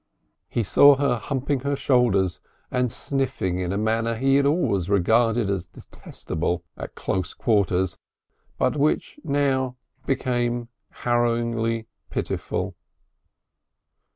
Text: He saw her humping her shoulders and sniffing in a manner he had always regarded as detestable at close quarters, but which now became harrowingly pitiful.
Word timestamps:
He 0.49 0.63
saw 0.63 0.95
her 0.95 1.17
humping 1.17 1.59
her 1.59 1.75
shoulders 1.75 2.39
and 2.71 2.91
sniffing 2.91 3.59
in 3.59 3.71
a 3.71 3.77
manner 3.77 4.15
he 4.15 4.37
had 4.37 4.47
always 4.47 4.89
regarded 4.89 5.47
as 5.47 5.67
detestable 5.67 6.63
at 6.75 6.95
close 6.95 7.35
quarters, 7.35 7.99
but 8.57 8.75
which 8.75 9.19
now 9.23 9.75
became 10.07 10.69
harrowingly 10.89 11.85
pitiful. 12.09 12.75